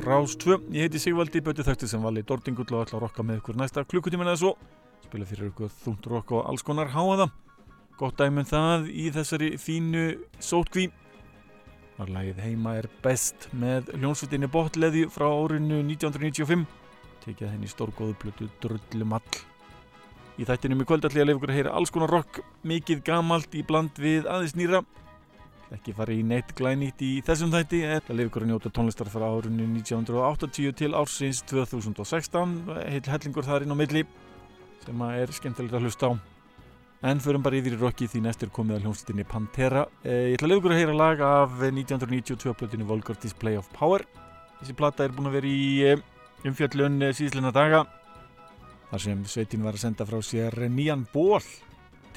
Rástvö. 0.00 0.56
Ég 0.72 0.86
heiti 0.86 1.00
Sigvaldi, 1.02 1.42
böti 1.44 1.60
þætti 1.66 1.88
sem 1.90 2.00
vali 2.00 2.22
Dordingull 2.24 2.70
og 2.72 2.86
ætla 2.86 2.96
að 2.96 3.02
rokka 3.02 3.24
með 3.26 3.42
ykkur 3.42 3.58
næsta 3.60 3.82
klukkutíman 3.84 4.30
eða 4.30 4.38
svo. 4.40 4.52
Spila 5.04 5.26
fyrir 5.28 5.50
ykkur 5.50 5.68
þúnt 5.82 6.06
rokk 6.08 6.32
og 6.38 6.46
alls 6.48 6.64
konar 6.64 6.88
háaða. 6.94 7.26
Gott 8.00 8.16
dæmum 8.16 8.46
það 8.48 8.88
í 8.88 9.10
þessari 9.12 9.50
fínu 9.60 10.04
sótkví. 10.40 10.86
Var 11.98 12.12
lagið 12.14 12.40
heima 12.46 12.78
er 12.80 12.88
best 13.04 13.50
með 13.52 13.92
hljónsveitinni 13.98 14.48
Botleði 14.54 15.04
frá 15.12 15.26
árinu 15.28 15.82
1995. 15.84 16.64
Tekið 17.26 17.52
henni 17.52 17.68
stórgóðu 17.68 18.16
blötu 18.22 18.48
drullumall. 18.62 19.42
Í 20.40 20.48
þættinum 20.48 20.80
í 20.80 20.88
kvöld 20.88 21.04
ætla 21.04 21.20
ég 21.20 21.26
að 21.26 21.34
lefa 21.34 21.42
ykkur 21.42 21.52
að 21.52 21.60
heyra 21.60 21.76
alls 21.76 21.92
konar 21.92 22.14
rokk, 22.14 22.40
mikið 22.64 23.04
gamalt 23.04 23.52
í 23.52 23.66
bland 23.68 24.00
við 24.00 24.24
aðeins 24.30 24.56
nýra 24.56 24.80
ekki 25.74 25.94
fara 25.96 26.14
í 26.14 26.22
neitt 26.24 26.54
glænýtt 26.56 27.02
í 27.04 27.10
þessum 27.24 27.52
þætti 27.52 27.82
eða 27.86 28.16
leif 28.16 28.30
ykkur 28.30 28.46
að 28.46 28.50
njóta 28.52 28.72
tónlistar 28.72 29.10
frá 29.12 29.26
árunni 29.26 29.66
1980 29.80 30.74
til 30.78 30.94
ársins 30.96 31.42
2016 31.50 32.56
heil 32.78 33.02
hellingur 33.12 33.46
þar 33.46 33.66
inn 33.66 33.74
á 33.74 33.80
milli 33.80 34.04
sem 34.84 35.04
er 35.10 35.32
skemmtilegt 35.36 35.76
að 35.76 35.88
hlusta 35.88 36.08
á. 36.08 36.12
En 37.08 37.20
förum 37.22 37.44
bara 37.44 37.58
yfir 37.60 37.76
í 37.76 37.78
rocki 37.78 38.08
því 38.10 38.24
næst 38.24 38.42
er 38.42 38.50
komið 38.50 38.78
að 38.78 38.86
hljómslutinni 38.86 39.26
Pantera. 39.28 39.84
Eh, 40.02 40.32
ég 40.32 40.38
ætla 40.38 40.48
að 40.48 40.54
leif 40.54 40.62
ykkur 40.62 40.74
að 40.74 40.80
heyra 40.80 40.96
lag 40.96 41.20
af 41.22 41.60
1992 41.68 42.56
plötinu 42.58 42.88
Vulgar 42.88 43.20
Display 43.22 43.60
of 43.60 43.68
Power. 43.76 44.02
Þessi 44.58 44.74
platta 44.74 45.04
er 45.04 45.14
búin 45.14 45.30
að 45.30 45.36
vera 45.38 45.52
í 45.52 45.68
eh, 45.86 46.02
umfjöllun 46.48 47.02
eh, 47.06 47.14
síðsleina 47.14 47.52
daga 47.54 47.84
þar 48.88 49.02
sem 49.04 49.24
sveitin 49.28 49.64
var 49.66 49.76
að 49.76 49.84
senda 49.84 50.06
frá 50.08 50.18
sér 50.24 50.54
nýjan 50.72 51.04
ból 51.12 51.42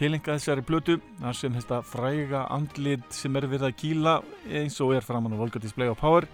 tilenga 0.01 0.33
þessari 0.33 0.63
blötu 0.65 0.95
þar 1.19 1.35
sem 1.37 1.53
þetta 1.53 1.77
fræga 1.85 2.39
andlit 2.49 3.03
sem 3.13 3.35
er 3.37 3.45
við 3.51 3.67
að 3.67 3.75
kýla 3.77 4.13
eins 4.49 4.79
og 4.81 4.95
er 4.97 5.05
framann 5.05 5.35
á 5.37 5.41
Volga 5.41 5.61
Display 5.61 5.91
of 5.91 5.99
Power 6.01 6.25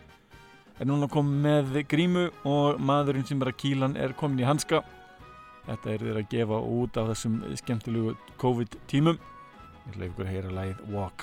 er 0.79 0.87
núna 0.87 1.09
komið 1.11 1.41
með 1.43 1.83
grímu 1.91 2.23
og 2.47 2.79
maðurinn 2.79 3.27
sem 3.27 3.41
er 3.43 3.51
að 3.51 3.59
kýlan 3.59 3.97
er 3.99 4.13
komin 4.15 4.39
í 4.39 4.47
hanska. 4.47 4.79
Þetta 5.67 5.91
er 5.91 6.05
þeirra 6.05 6.23
að 6.23 6.31
gefa 6.31 6.57
út 6.77 6.93
af 7.01 7.11
þessum 7.11 7.35
skemmtilegu 7.59 8.15
COVID 8.39 8.71
tímum 8.87 9.17
ég 9.19 9.91
ætla 9.91 10.07
ykkur 10.07 10.25
að 10.27 10.31
heyra 10.31 10.51
lægið 10.61 10.79
Walk 10.95 11.19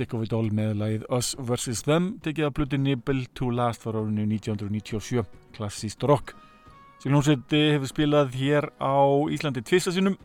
Sick 0.00 0.14
of 0.16 0.22
It 0.24 0.32
All 0.32 0.46
með 0.48 0.78
lagið 0.80 1.02
Us 1.12 1.34
vs. 1.36 1.82
Them 1.84 2.14
tekið 2.24 2.46
af 2.46 2.54
blutinni 2.56 2.94
Bill 2.96 3.26
to 3.36 3.50
Last 3.52 3.82
var 3.84 3.98
árinu 4.00 4.22
1997 4.24 5.26
klassíst 5.52 6.04
rock. 6.08 6.30
Sem 7.02 7.12
hljómsveiti 7.12 7.58
hefur 7.74 7.90
spilað 7.90 8.30
hér 8.40 8.70
á 8.80 8.96
Íslandi 9.28 9.60
tvistasinum 9.60 10.16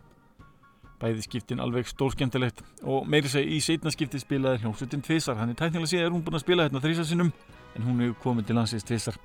bæði 1.02 1.26
skiptin 1.26 1.60
alveg 1.60 1.90
stórskemmtilegt 1.92 2.62
og 2.88 3.04
meiri 3.12 3.28
seg 3.28 3.52
í 3.52 3.58
setna 3.64 3.92
skipti 3.92 4.22
spilaði 4.22 4.62
hljómsveitin 4.64 5.04
tvisar 5.04 5.36
hann 5.42 5.52
er 5.52 5.58
tæknilega 5.60 5.92
síðan 5.92 6.08
er 6.08 6.16
hún 6.16 6.24
búin 6.24 6.40
að 6.40 6.46
spila 6.46 6.68
hérna 6.70 6.82
þrísasinum 6.86 7.32
en 7.76 7.84
hún 7.84 8.00
hefur 8.06 8.22
komið 8.24 8.48
til 8.48 8.56
landsins 8.56 8.88
tvisar 8.88 9.18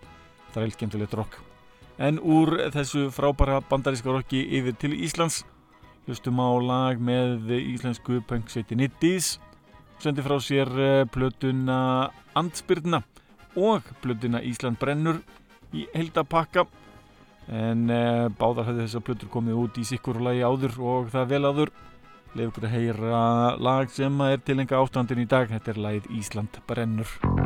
það 0.51 0.65
er 0.65 0.73
skemmtilegt 0.75 1.15
rock. 1.15 1.37
En 2.03 2.19
úr 2.19 2.57
þessu 2.75 3.05
frábæra 3.15 3.61
bandaríska 3.71 4.11
rocki 4.11 4.43
yfir 4.59 4.75
til 4.83 4.99
Íslands 4.99 5.45
hlustum 6.09 6.43
á 6.43 6.51
lag 6.59 6.99
með 6.99 7.55
íslensku 7.61 8.19
punksveitin 8.27 8.83
Iddis 8.89 9.37
sendi 10.05 10.25
frá 10.25 10.37
sér 10.41 10.71
eh, 10.81 11.07
plötuna 11.13 12.11
Andspyrna 12.39 13.03
og 13.57 13.87
plötuna 14.03 14.41
Ísland 14.47 14.79
brennur 14.81 15.21
í 15.75 15.87
heldapakka 15.95 16.67
en 17.51 17.89
uh, 17.91 18.29
báðar 18.39 18.69
hafði 18.69 18.85
þessar 18.85 19.05
plötur 19.07 19.31
komið 19.33 19.59
út 19.65 19.81
í 19.83 19.87
sikkur 19.89 20.21
lagi 20.23 20.45
áður 20.47 20.77
og 20.87 21.11
það 21.11 21.33
vel 21.33 21.43
áður. 21.51 21.73
Leif 22.39 22.53
okkur 22.53 22.69
að 22.69 22.77
heyra 22.77 23.25
lag 23.59 23.91
sem 23.91 24.23
er 24.29 24.39
til 24.47 24.61
enga 24.63 24.79
ástandin 24.79 25.25
í 25.25 25.27
dag. 25.27 25.51
Þetta 25.51 25.75
er 25.75 25.85
lagið 25.89 26.11
Ísland 26.21 26.63
brennur 26.71 27.40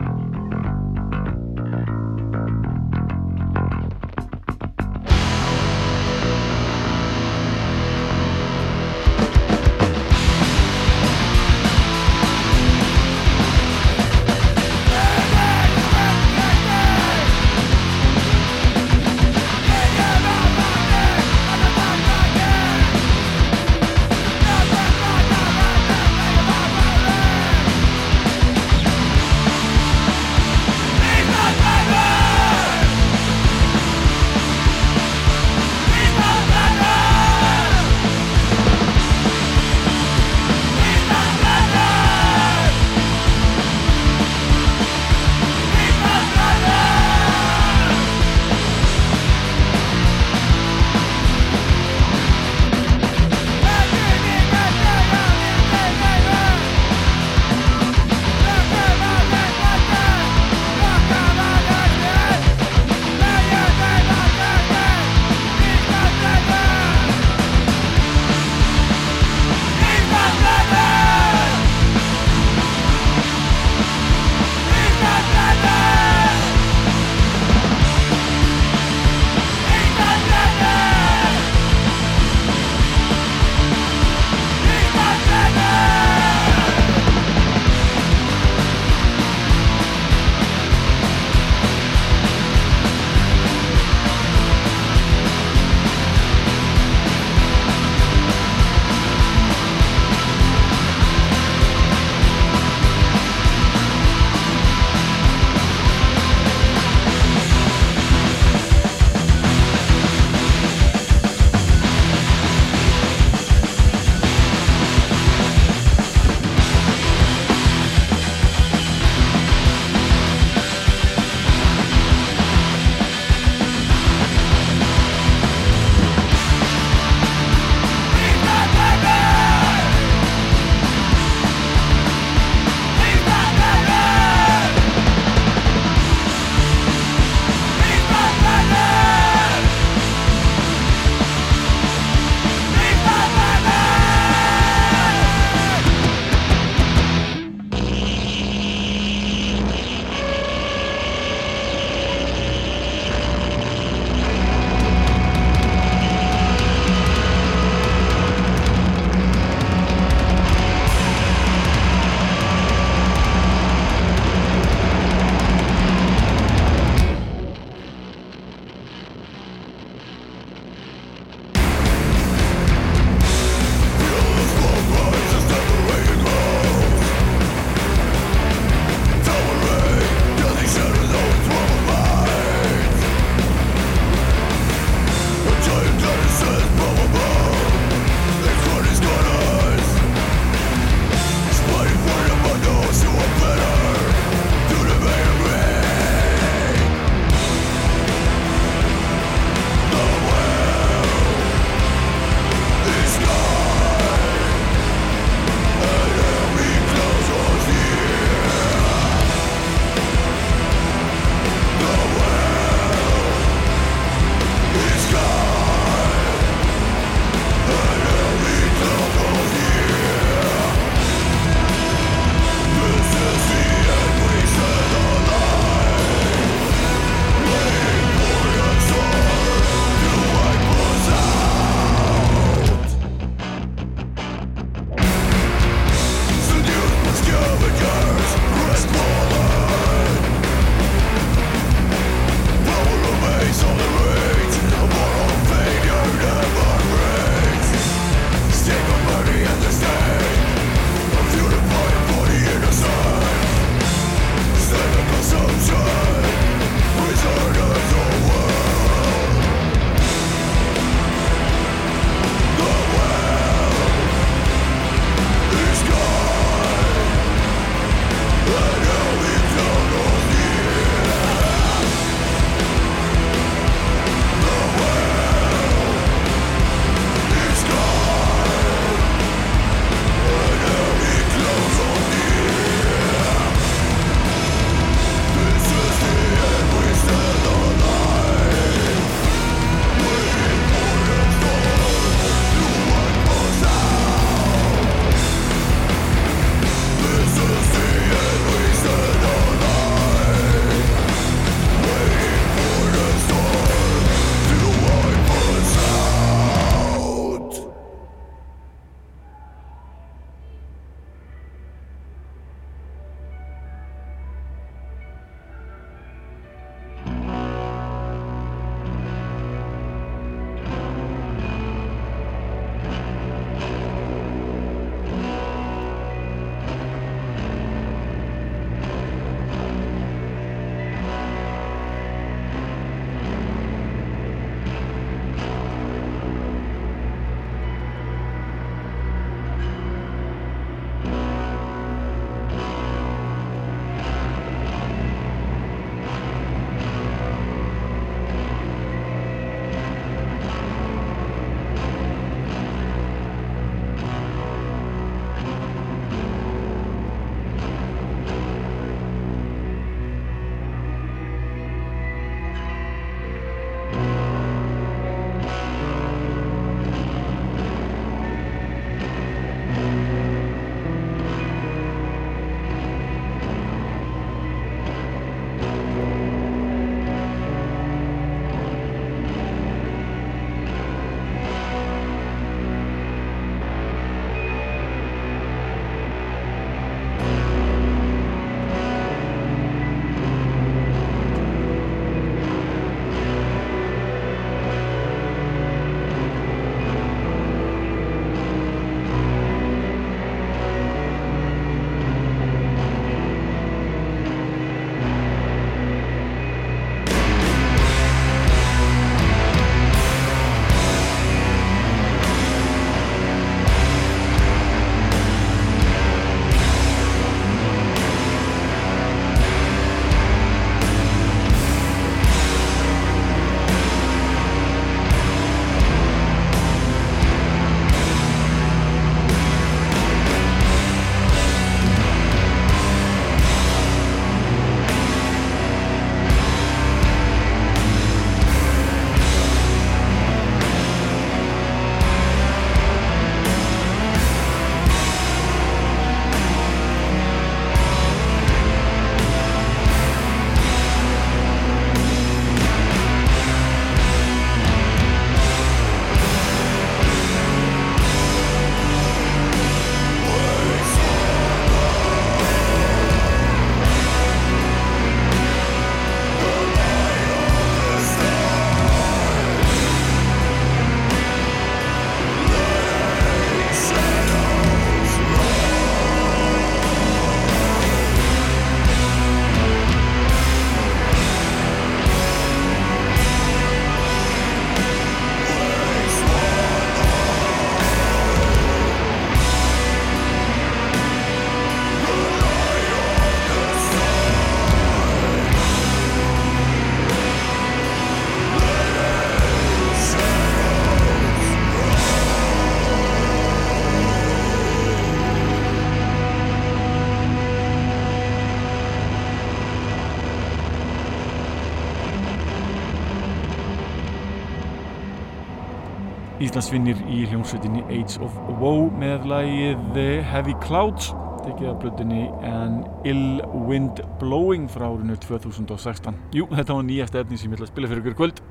Íslandsvinnir 516.55 517.01
í 517.11 517.25
hljómsveitinni 517.27 517.81
Age 517.91 518.21
of 518.23 518.35
Woe 518.61 518.85
með 518.95 519.25
lagið 519.27 519.97
Heavy 520.31 520.53
Clouds 520.63 521.09
tekið 521.43 521.67
af 521.73 521.81
blöðinni 521.83 522.29
en 522.47 522.77
Ill 523.11 523.41
Wind 523.67 523.99
Blowing 524.21 524.69
frá 524.71 524.85
árinu 524.87 525.17
2016 525.19 526.15
Jú, 526.39 526.47
þetta 526.53 526.77
var 526.79 526.87
nýjasta 526.87 527.25
efni 527.25 527.41
sem 527.43 527.51
ég 527.51 527.59
ætla 527.59 527.67
að 527.67 527.73
spila 527.73 527.91
fyrir 527.91 528.05
ykkur 528.05 528.17
kvöld. 528.21 528.45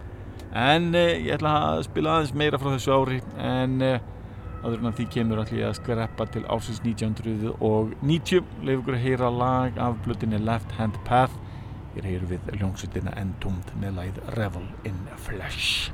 En 0.52 0.92
eh, 1.00 1.14
ég 1.30 1.32
ætla 1.38 1.56
að 1.70 1.86
spila 1.88 2.18
aðeins 2.18 2.36
meira 2.44 2.60
frá 2.60 2.74
þessu 2.74 2.92
ári 2.98 3.24
en 3.40 3.80
eh, 3.88 4.06
aður 4.66 4.84
en 4.84 4.92
að 4.92 5.00
því 5.00 5.10
kemur 5.16 5.46
allir 5.48 5.66
að 5.72 5.80
skreppa 5.80 6.30
til 6.36 6.44
ársins 6.52 6.84
1990 6.84 8.54
leif 8.68 8.84
ykkur 8.84 9.00
að 9.00 9.04
heyra 9.08 9.32
lag 9.40 9.84
af 9.88 9.96
blöðinni 10.04 10.44
Left 10.44 10.76
Hand 10.76 11.00
Path. 11.08 11.40
Ég 11.96 12.12
heyru 12.12 12.36
við 12.36 12.52
hljómsveitina 12.60 13.16
Entombed 13.24 13.78
með 13.80 14.02
lagið 14.02 14.24
Revel 14.36 14.72
in 14.92 15.06
Flesh 15.24 15.94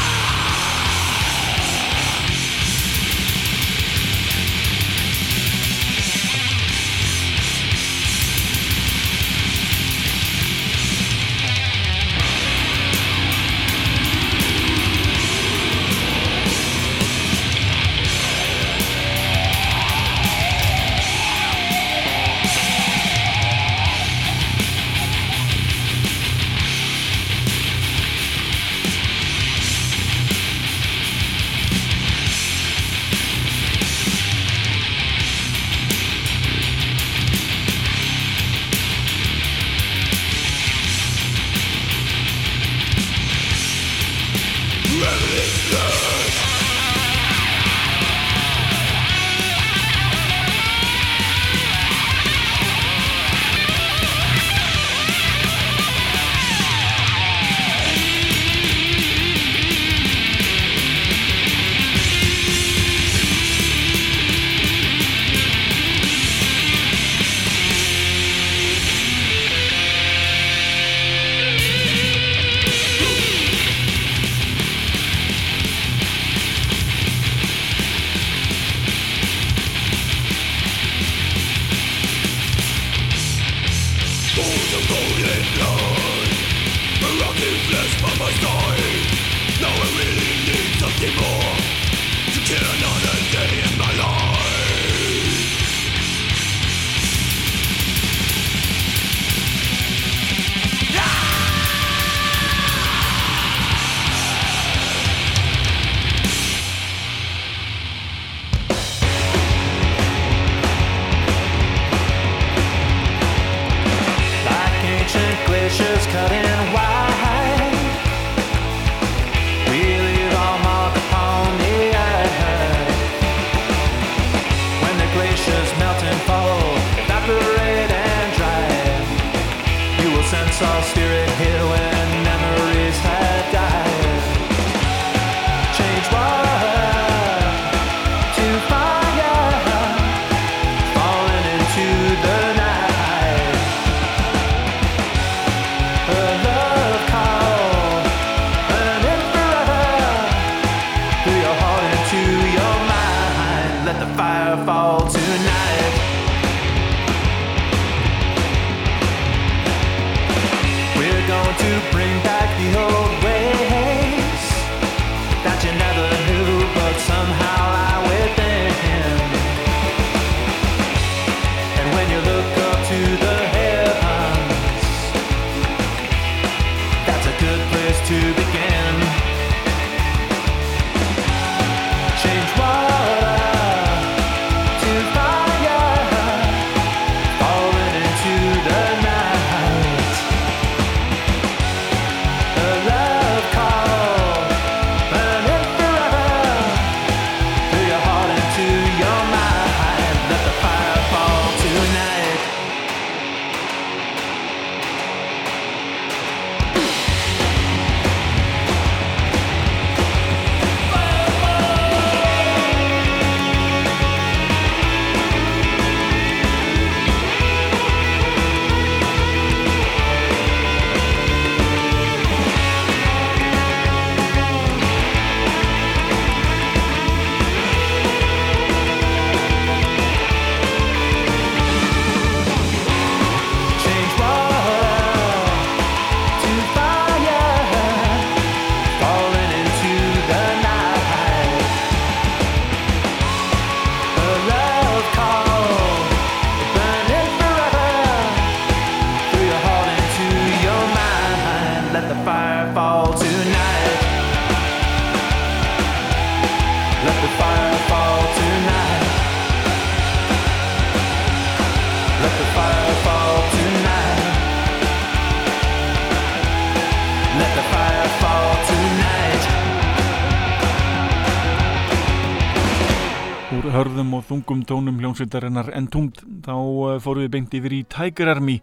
hörðum 273.71 274.09
og 274.17 274.25
þungum 274.27 274.61
tónum 274.67 274.97
hljómsveitarinnar 274.99 275.69
en 275.77 275.85
tungt 275.91 276.19
þá 276.43 276.53
uh, 276.55 276.95
fórum 276.99 277.23
við 277.23 277.31
beint 277.35 277.53
yfir 277.55 277.75
í 277.77 277.79
Tiger 277.87 278.31
Army 278.33 278.57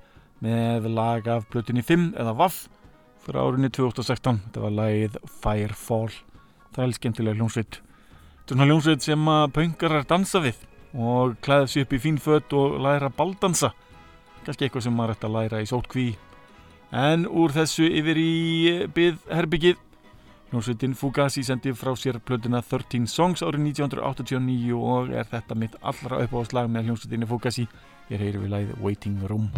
með 0.44 0.88
lag 0.92 1.28
af 1.32 1.46
blötinni 1.52 1.80
5 1.86 2.10
eða 2.20 2.34
VAF 2.36 2.58
fyrir 3.24 3.40
árinni 3.40 3.70
2016 3.72 4.40
þetta 4.44 4.64
var 4.64 4.74
lagið 4.76 5.18
Firefall. 5.42 6.12
Það 6.76 6.84
er 6.84 6.94
skemmtilega 6.98 7.40
hljómsveit. 7.40 7.80
Þetta 7.80 8.44
er 8.44 8.54
svona 8.54 8.68
hljómsveit 8.68 9.06
sem 9.08 9.32
að 9.32 9.46
pöngarar 9.56 10.08
dansa 10.12 10.42
við 10.44 10.62
og 10.92 11.36
klæða 11.44 11.72
sér 11.72 11.86
upp 11.86 11.96
í 11.96 12.02
fín 12.04 12.20
fött 12.22 12.56
og 12.56 12.78
læra 12.84 13.08
baldansa 13.08 13.72
kannski 14.44 14.68
eitthvað 14.68 14.86
sem 14.86 14.96
maður 14.96 15.16
ætti 15.16 15.28
að 15.28 15.36
læra 15.38 15.62
í 15.64 15.68
sótkví. 15.68 16.08
En 16.96 17.24
úr 17.28 17.52
þessu 17.56 17.88
yfir 17.88 18.20
í 18.20 18.32
byð 18.96 19.24
herbyggið 19.28 19.80
Hljómsveitin 20.48 20.94
Fugazi 20.96 21.42
sendi 21.44 21.74
frá 21.76 21.92
sér 21.92 22.16
plötuna 22.24 22.62
13 22.64 23.04
Songs 23.04 23.42
árið 23.44 23.66
1989 23.66 24.78
og 24.80 25.12
er 25.12 25.28
þetta 25.28 25.58
mitt 25.60 25.76
allra 25.84 26.22
uppáðslag 26.24 26.72
með 26.72 26.88
hljómsveitinni 26.88 27.28
Fugazi. 27.28 27.68
Ég 28.08 28.24
heyri 28.24 28.40
við 28.40 28.54
læðið 28.54 28.80
Waiting 28.80 29.28
Room 29.28 29.50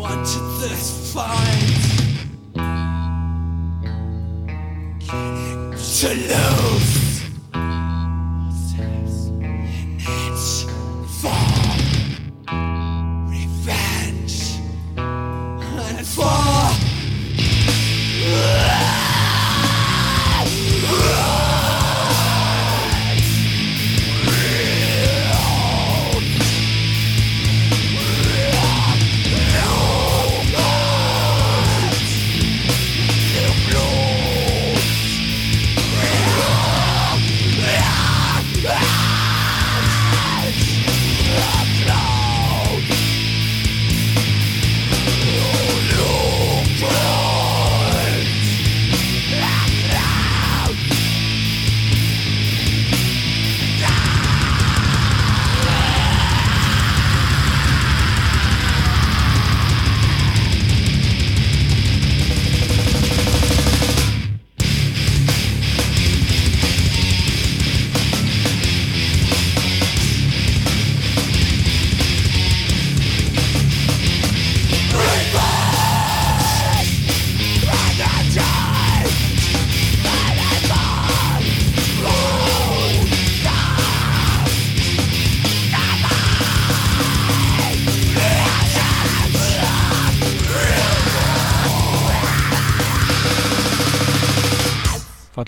Wanted 0.00 0.60
this 0.60 1.12
fight 1.12 1.90
to 5.98 6.08
lose. 6.08 7.09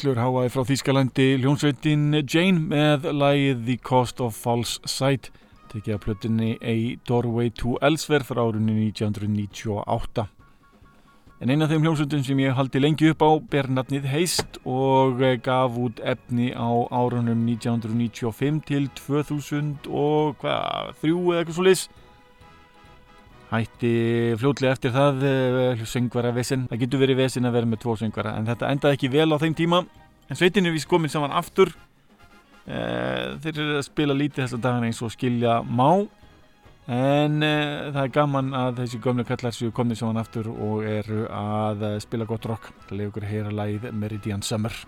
Fallur 0.03 0.19
háaði 0.19 0.51
frá 0.51 0.63
Þýskalandi. 0.67 1.25
Hljónsveitin 1.39 2.17
Jane 2.27 2.59
með 2.59 3.05
lagið 3.15 3.61
The 3.69 3.77
Cost 3.87 4.19
of 4.19 4.35
False 4.35 4.81
Sight 4.91 5.29
tekið 5.71 5.95
að 5.95 6.01
plötunni 6.03 6.49
A 6.59 6.75
Doorway 7.07 7.53
to 7.61 7.77
Elsewhere 7.87 8.27
frá 8.27 8.41
árunni 8.43 8.89
1998 8.89 10.25
En 11.39 11.53
eina 11.55 11.69
af 11.69 11.71
þeim 11.71 11.87
hljónsveitin 11.87 12.27
sem 12.27 12.43
ég 12.43 12.59
haldi 12.59 12.83
lengi 12.83 13.13
upp 13.13 13.23
á 13.23 13.31
ber 13.55 13.71
nafnið 13.71 14.11
Heist 14.11 14.59
og 14.67 15.23
gaf 15.47 15.79
út 15.79 16.03
efni 16.03 16.51
á 16.51 16.71
árunum 16.91 17.47
1995 17.53 18.59
til 18.73 18.91
2000 19.05 19.87
og 19.87 20.35
hvað, 20.43 20.97
þrjú 20.99 21.23
eða 21.29 21.45
eitthvað 21.45 21.61
svo 21.61 21.69
lis 21.71 21.87
Hætti 23.53 23.89
fljótlega 24.41 24.73
eftir 24.73 24.95
það 24.95 25.25
uh, 25.29 25.83
söngvara 25.85 26.31
vesen. 26.33 26.65
Það 26.71 26.85
getur 26.87 27.03
verið 27.03 27.19
vesen 27.21 27.45
að 27.45 27.59
vera 27.59 27.69
með 27.69 27.83
tvo 27.83 27.97
söngvara 28.01 28.33
en 28.39 28.49
þetta 28.49 28.71
endaði 28.73 28.97
ekki 28.97 29.11
vel 29.13 29.29
á 29.29 29.37
þeim 29.43 29.57
tíma. 29.59 29.83
En 30.33 30.39
sveitin 30.41 30.69
er 30.69 30.73
vist 30.73 30.89
komin 30.89 31.13
saman 31.13 31.35
aftur. 31.37 31.75
Uh, 32.65 33.37
þeir 33.45 33.53
eru 33.53 33.77
að 33.77 33.85
spila 33.91 34.17
lítið 34.17 34.47
þessa 34.47 34.63
dagana 34.65 34.89
eins 34.89 35.03
og 35.05 35.13
skilja 35.13 35.59
má. 35.69 35.91
En 36.89 37.45
uh, 37.45 37.93
það 37.93 38.01
er 38.07 38.17
gaman 38.17 38.51
að 38.57 38.81
þessi 38.81 39.03
gömlu 39.05 39.29
kallar 39.29 39.59
séu 39.59 39.75
komið 39.77 40.01
saman 40.01 40.23
aftur 40.23 40.49
og 40.53 40.89
eru 40.89 41.27
að 41.29 41.85
spila 42.07 42.29
gott 42.33 42.49
rock. 42.49 42.73
Það 42.87 42.97
leiður 42.97 43.13
ykkur 43.13 43.29
að 43.29 43.35
heyra 43.37 43.57
lagið 43.61 43.89
Meridian 43.93 44.47
Summer. 44.49 44.81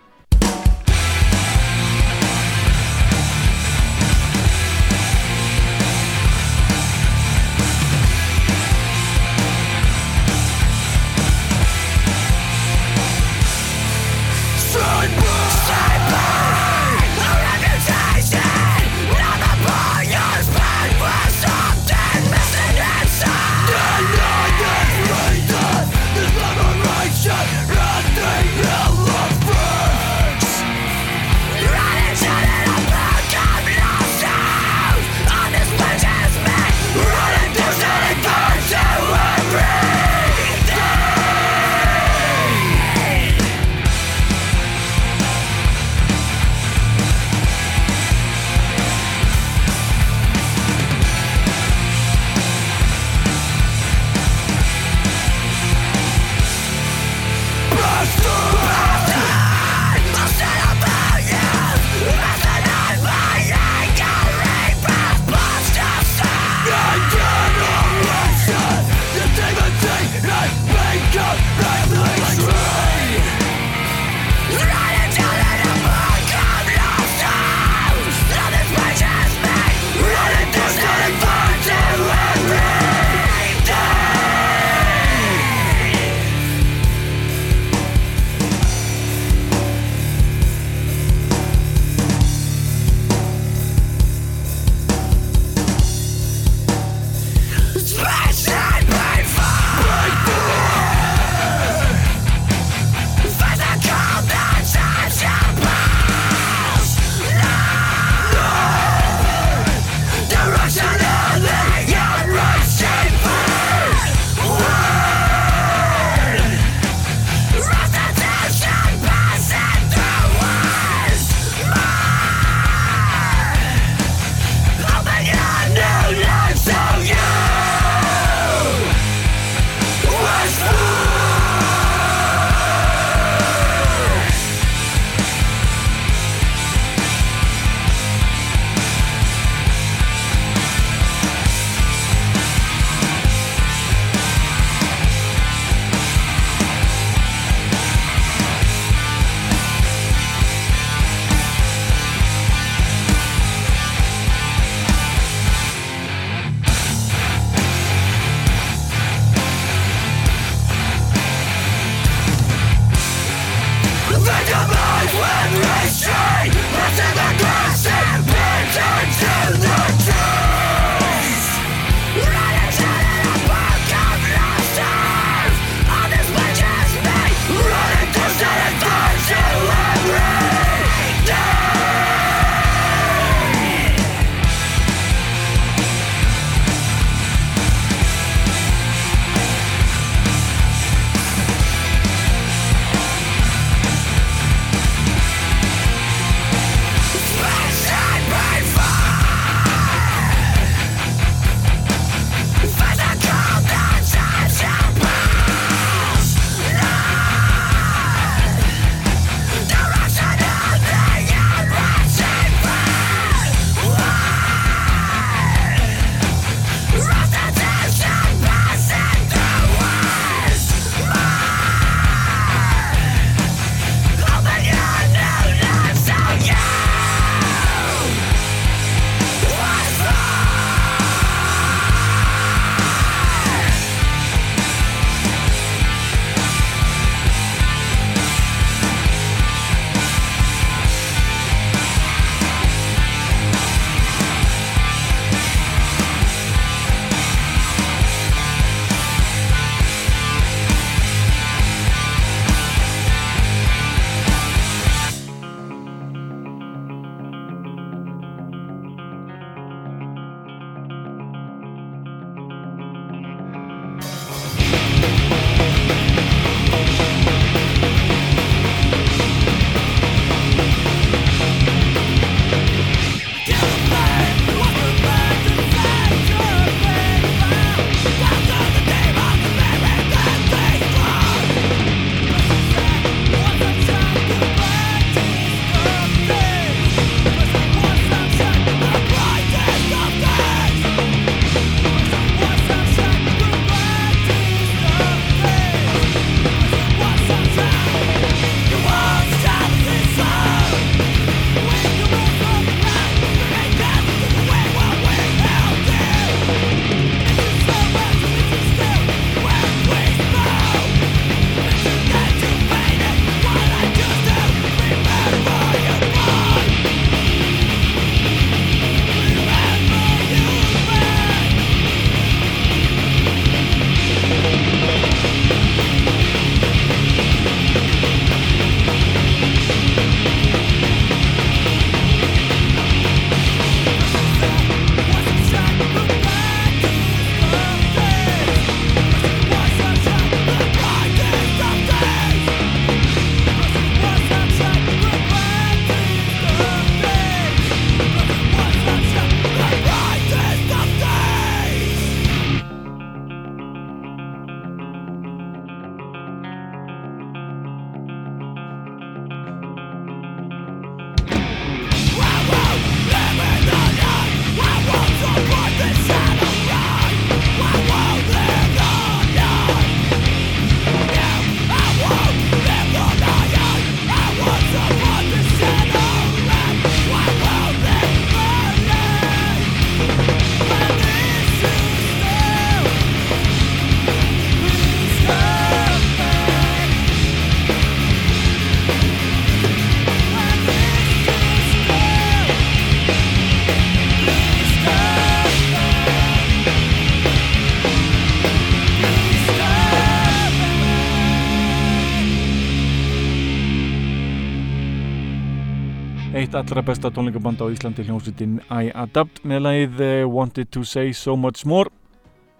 Eitt 406.55 406.70
allra 406.70 406.82
besta 406.86 407.11
tónleikaband 407.11 407.59
á 407.59 407.66
Íslandi 407.66 408.05
hljómsveitin 408.07 408.61
I 408.70 408.92
Adapt 408.94 409.40
með 409.42 409.62
lagið 409.64 410.00
eh, 410.05 410.26
Wanted 410.30 410.68
to 410.70 410.84
Say 410.86 411.11
So 411.11 411.34
Much 411.34 411.64
More. 411.66 411.90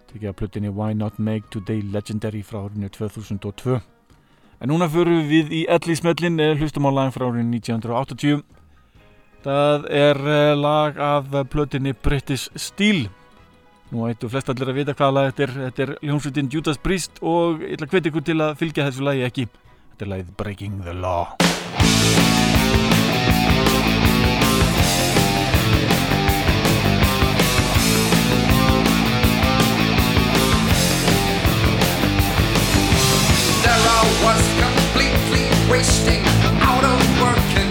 Tekið 0.09 0.31
að 0.31 0.35
plötinni 0.41 0.71
Why 0.73 0.97
Not 0.99 1.15
Make 1.15 1.47
Today 1.53 1.79
Legendary 1.93 2.41
frá 2.43 2.65
árinu 2.65 2.89
2002 2.91 3.77
en 4.59 4.71
núna 4.71 4.89
förum 4.91 5.21
við 5.29 5.53
í 5.55 5.61
ellismellin 5.71 6.41
eh, 6.43 6.57
hlustum 6.59 6.89
á 6.89 6.91
lagin 6.91 7.15
frá 7.15 7.23
árinu 7.29 7.55
1980 7.55 8.43
það 9.45 9.87
er 9.87 10.19
eh, 10.33 10.51
lag 10.59 10.99
af 10.99 11.31
plötinni 11.53 11.95
British 11.95 12.51
Steel. 12.59 13.05
Nú 13.95 14.09
ættu 14.09 14.27
flest 14.27 14.51
allir 14.51 14.73
að 14.73 14.81
vita 14.81 14.97
hvaða 14.97 15.21
lag 15.21 15.31
þetta 15.31 15.47
er. 15.47 15.57
Þetta 15.69 15.85
er 15.85 15.97
hljómsveitin 16.01 16.51
Judas 16.51 16.81
Priest 16.83 17.23
og 17.23 17.63
ég 17.63 17.77
ætla 17.77 17.87
að 17.87 17.95
hvetja 17.95 18.11
ykkur 18.11 18.27
til 18.33 18.41
að 18.41 18.57
fylgja 18.59 18.89
þessu 18.89 19.07
lagi 19.07 19.23
ekki. 19.29 19.47
Þetta 19.93 20.09
er 20.09 20.13
lagið 20.17 20.35
Breaking 20.41 20.81
the 20.83 20.97
Law 20.99 21.31
was 34.23 34.43
completely 34.59 35.49
wasting, 35.69 36.21
out 36.61 36.83
of 36.83 37.21
work 37.21 37.64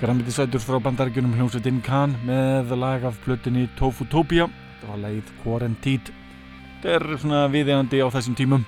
Græmitisætur 0.00 0.62
frá 0.62 0.80
bandarækjunum 0.82 1.36
hljómsveitin 1.38 1.80
Khan 1.84 2.16
með 2.26 2.74
lag 2.78 3.04
af 3.06 3.16
plötinni 3.24 3.68
Tofutopia. 3.78 4.48
Þetta 4.48 4.90
var 4.90 5.02
lagið 5.06 5.32
Quarantine 5.44 6.20
þetta 6.84 6.98
er 6.98 7.20
svona 7.20 7.44
viðegandi 7.48 8.00
á 8.04 8.08
þessum 8.12 8.36
tímum. 8.36 8.64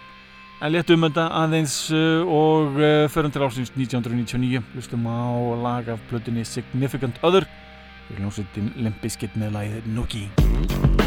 En 0.64 0.72
léttum 0.72 1.04
þetta 1.04 1.26
aðeins 1.36 1.74
uh, 1.92 2.24
og 2.24 2.78
uh, 2.80 3.04
förum 3.12 3.32
til 3.34 3.44
ásins 3.44 3.74
1999 3.76 4.62
hlustum 4.72 5.04
á 5.04 5.28
lag 5.60 5.90
af 5.92 6.00
plötinni 6.08 6.46
Significant 6.48 7.20
Other 7.20 7.44
hljómsveitin 8.16 8.72
Limpiskit 8.80 9.36
með 9.36 9.58
lagið 9.58 9.92
Nookie 9.92 11.05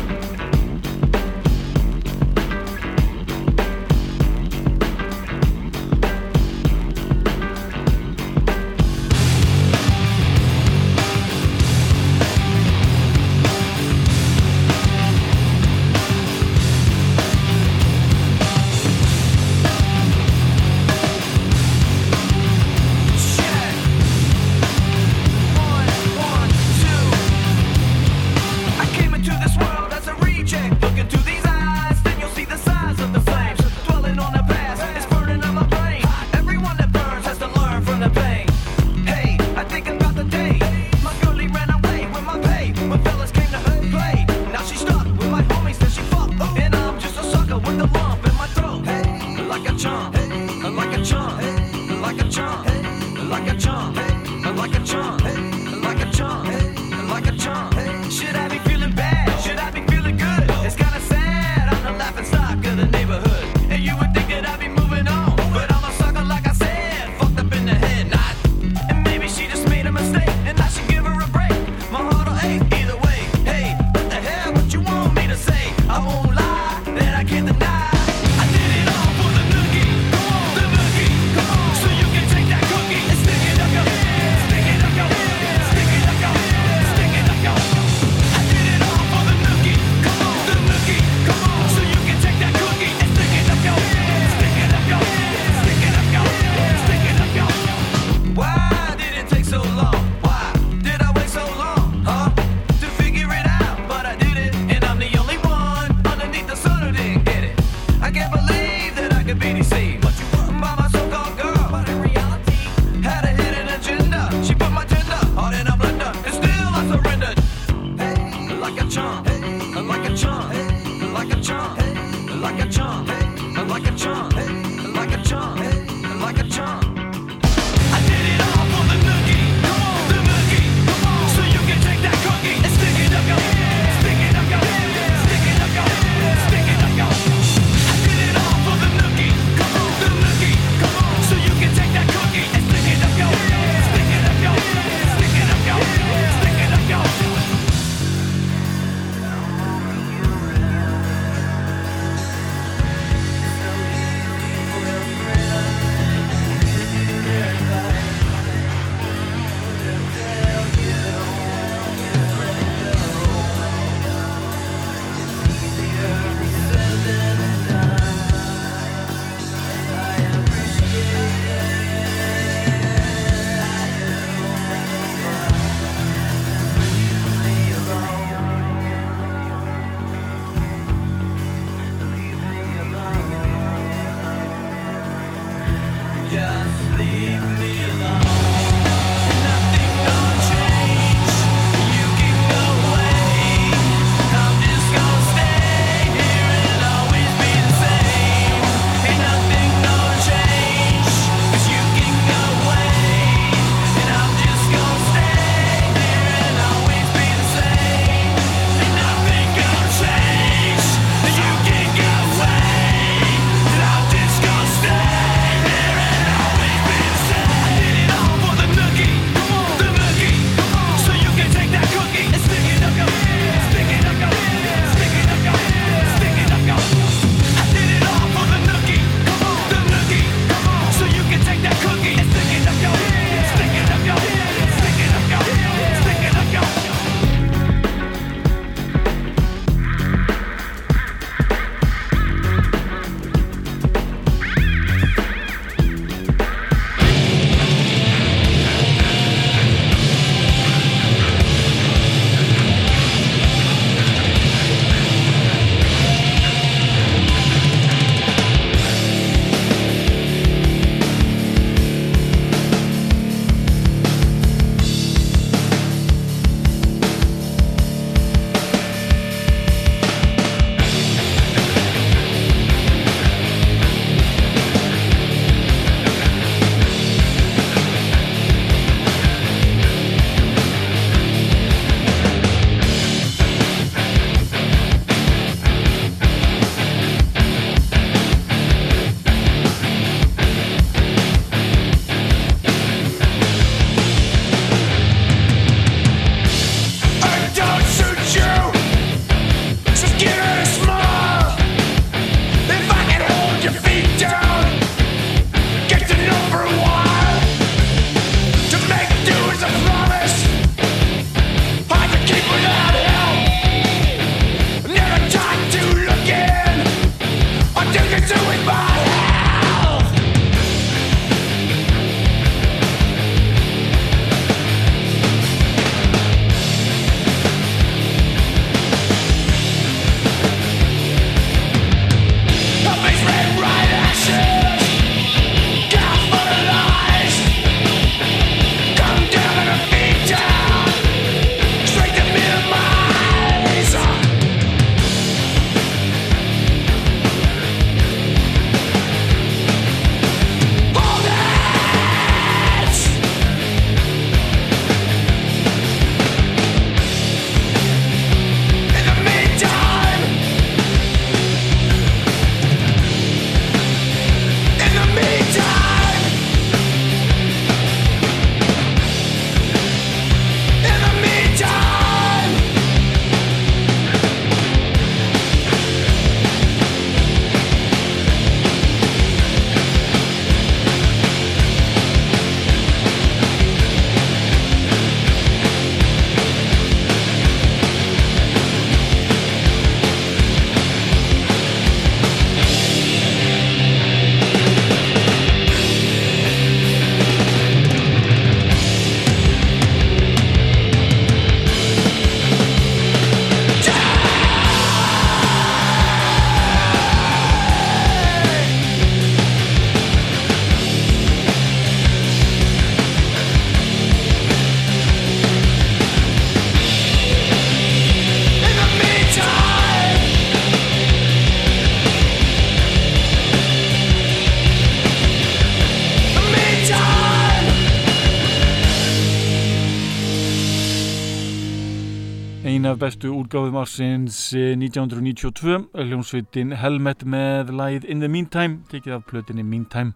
Bestu 433.20 433.36
útgáfum 433.36 433.76
ársins 433.76 434.53
eh, 434.55 434.78
1992, 434.80 435.89
hljómsveitin 435.91 436.70
Helmet 436.72 437.26
með 437.28 437.74
læð 437.76 438.05
In 438.07 438.24
the 438.24 438.30
Meantime, 438.32 438.78
tekið 438.88 439.17
af 439.17 439.26
plötinni 439.28 439.65
Meantime. 439.67 440.13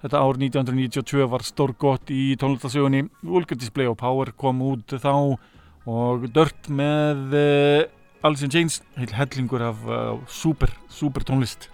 Þetta 0.00 0.22
ár 0.24 0.40
1992 0.40 1.26
var 1.28 1.44
stór 1.44 1.74
gott 1.76 2.08
í 2.08 2.32
tónlistasögunni, 2.40 3.10
Vulgar 3.20 3.60
Display 3.60 3.90
og 3.92 3.98
Power 4.00 4.32
kom 4.40 4.64
út 4.64 4.88
þá 4.88 5.36
og 5.84 6.24
Dirt 6.32 6.72
með 6.72 7.36
uh, 7.36 8.24
Alice 8.24 8.48
in 8.48 8.56
Chains, 8.56 8.80
heil 8.96 9.12
hellingur 9.18 9.66
af 9.68 9.84
uh, 9.84 10.16
super, 10.24 10.72
super 10.88 11.28
tónlist. 11.28 11.68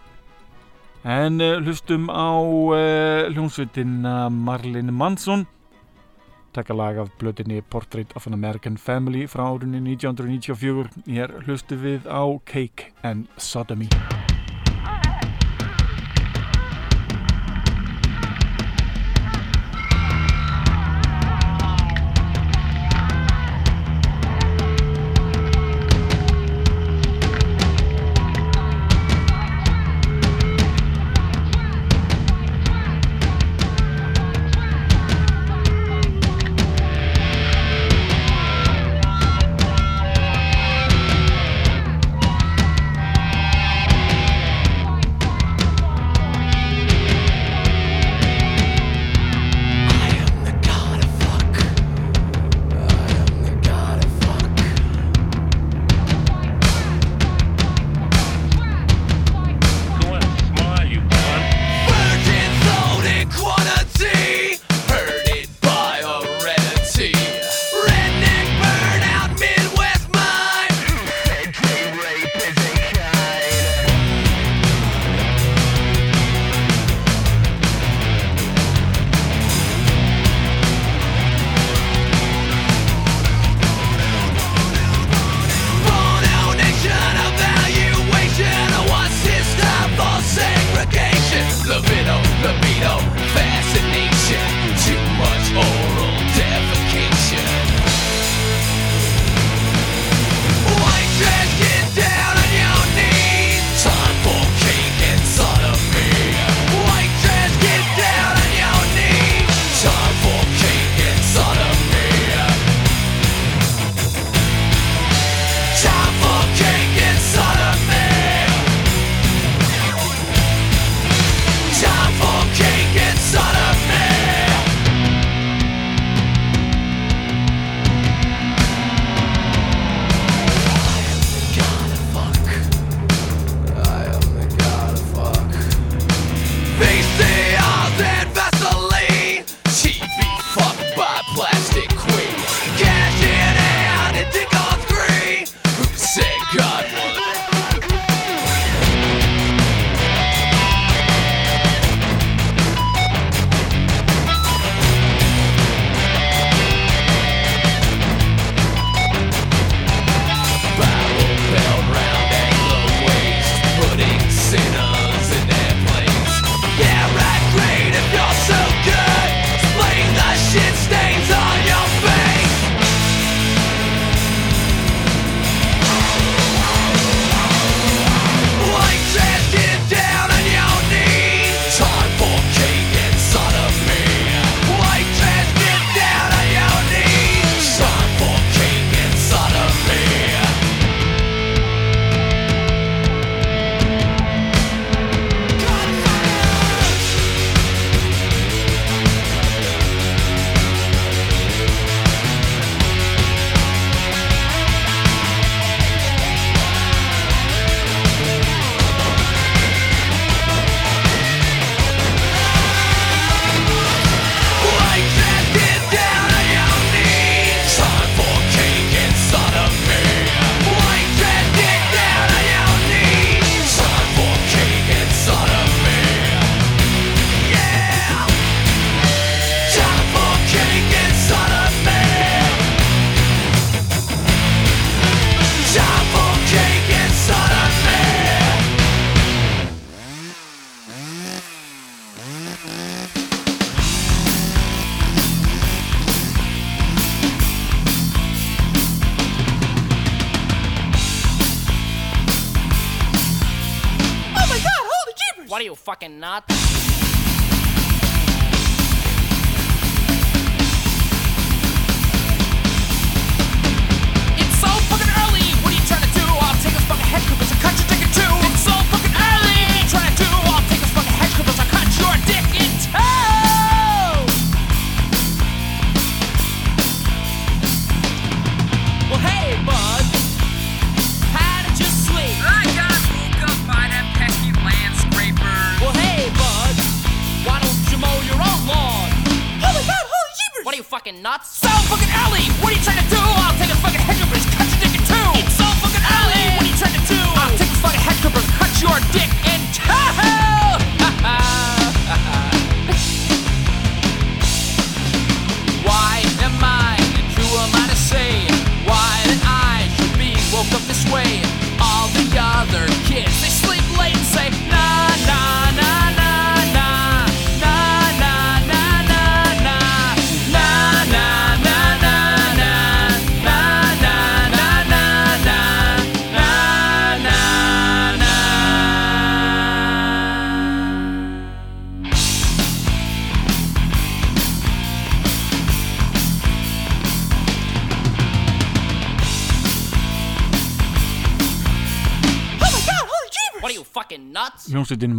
En 1.07 1.39
uh, 1.39 1.61
hlustum 1.63 2.11
á 2.11 2.43
hljómsveitin 3.31 4.01
Marlene 4.43 4.91
Mansson 4.91 5.47
taka 6.57 6.75
lag 6.75 6.99
af 6.99 7.11
blötinni 7.21 7.61
Portrait 7.61 8.17
of 8.17 8.27
an 8.27 8.35
American 8.35 8.77
Family 8.77 9.27
frá 9.27 9.45
árunni 9.53 9.83
1994 9.97 10.89
hér 11.07 11.37
hlustu 11.45 11.77
við 11.77 12.09
á 12.09 12.25
Cake 12.49 12.93
and 13.03 13.29
Sodomy 13.37 14.36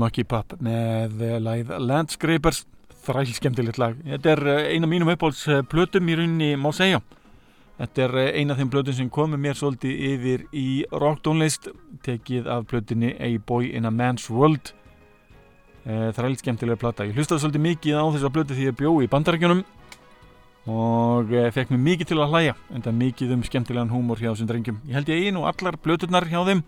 Mucky 0.07 0.23
Pup 0.23 0.55
með 0.63 1.21
eh, 1.27 1.37
lagið 1.43 1.77
Landscrapers. 1.83 2.63
Þræl 3.07 3.29
skemmtilegt 3.31 3.79
lag. 3.79 3.95
Þetta 4.03 4.33
er 4.33 4.41
eh, 4.51 4.65
ein 4.73 4.83
af 4.83 4.91
mínum 4.91 5.11
uppáhalds 5.13 5.45
eh, 5.47 5.63
plötum 5.67 6.09
í 6.11 6.17
rauninni 6.19 6.49
má 6.59 6.73
segja 6.75 6.99
þetta 7.77 8.03
er 8.03 8.15
eh, 8.19 8.31
ein 8.41 8.51
af 8.51 8.59
þeim 8.59 8.71
plötum 8.73 8.97
sem 8.97 9.11
komið 9.13 9.43
mér 9.45 9.59
svolítið 9.59 10.01
yfir 10.09 10.43
í 10.51 10.67
rocktónlist 10.91 11.69
tekið 12.03 12.49
af 12.51 12.65
plötunni 12.67 13.13
A 13.15 13.29
Boy 13.39 13.71
in 13.71 13.87
a 13.87 13.93
Man's 13.93 14.27
World. 14.33 14.73
Þræl 15.87 16.33
skemmtilega 16.35 16.75
plata. 16.81 17.05
Ég 17.07 17.15
hlustaði 17.15 17.45
svolítið 17.45 17.61
mikið 17.63 17.95
á 17.95 18.03
þessa 18.11 18.31
plötu 18.35 18.55
því 18.57 18.65
ég 18.65 18.75
bjó 18.75 18.89
í 18.99 19.07
bandarækjunum 19.07 19.61
og 20.67 21.29
fekk 21.55 21.69
mér 21.71 21.79
mikið 21.85 22.09
til 22.09 22.17
að 22.19 22.33
hlæja 22.33 22.55
en 22.75 22.83
það 22.83 22.97
mikið 23.05 23.31
um 23.37 23.45
skemmtilegan 23.47 23.93
húmor 23.93 24.19
hjá 24.19 24.33
þessum 24.33 24.49
drengjum. 24.49 24.81
Ég 24.83 24.97
held 24.97 25.13
ég 25.13 25.29
einu 25.29 25.45
og 25.45 25.53
allar 25.53 25.79
plöturnar 25.79 26.27
hjá 26.27 26.41
þeim 26.49 26.65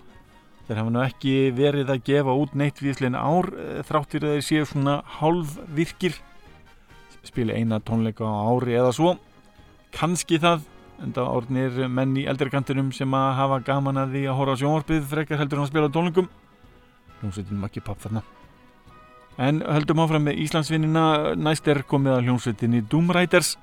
Þeir 0.69 0.77
hafa 0.83 0.91
nú 0.93 0.99
ekki 1.01 1.31
verið 1.57 1.87
að 1.89 2.03
gefa 2.05 2.33
út 2.37 2.51
neitt 2.53 2.77
viðslegin 2.77 3.15
ár 3.17 3.47
eh, 3.57 3.79
þrátt 3.89 4.11
fyrir 4.13 4.29
að 4.29 4.35
þeir 4.35 4.45
séu 4.45 4.67
svona 4.69 4.99
hálf 5.17 5.55
virkir 5.73 6.19
spila 7.25 7.55
eina 7.57 7.79
tónleika 7.81 8.21
á 8.21 8.45
ári 8.53 8.75
eða 8.77 8.91
svo. 8.93 9.15
Kannski 9.97 10.37
það 10.37 10.67
en 11.01 11.15
það 11.15 11.31
orðnir 11.39 11.79
menn 11.89 12.13
í 12.21 12.27
eldri 12.29 12.51
kantinum 12.53 12.91
sem 12.93 13.13
að 13.17 13.29
hafa 13.39 13.59
gaman 13.65 14.01
að 14.03 14.13
því 14.13 14.23
að 14.27 14.37
horfa 14.37 14.53
á 14.53 14.61
sjónvarpið 14.61 15.07
frekar 15.09 15.41
heldur 15.41 15.57
en 15.57 15.65
að 15.65 15.71
spila 15.71 15.91
tónleikum. 15.95 16.29
Hljómsveitin 17.19 17.63
makki 17.63 17.83
papp 17.83 18.03
þarna. 18.03 18.21
En 19.39 19.63
höldum 19.63 20.03
áfram 20.03 20.27
með 20.27 20.43
Íslandsvinnina. 20.45 21.05
Næst 21.39 21.65
er 21.71 21.81
komið 21.87 22.19
að 22.19 22.27
hljómsveitinni 22.27 22.83
Doom 22.91 23.09
Riders. 23.15 23.55